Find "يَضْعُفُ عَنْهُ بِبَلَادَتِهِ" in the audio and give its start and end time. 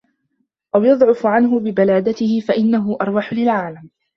0.83-2.39